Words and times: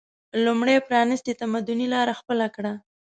لومړی 0.45 0.77
پرانیستي 0.87 1.33
تمدني 1.41 1.87
لاره 1.93 2.13
خپله 2.19 2.47
کړه 2.55 2.73